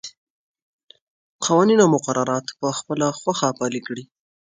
قوانین 1.43 1.79
او 1.83 1.89
مقررات 1.95 2.45
په 2.59 2.67
خپله 2.77 3.07
خوښه 3.19 3.47
پلي 3.57 3.81
کړي. 3.87 4.03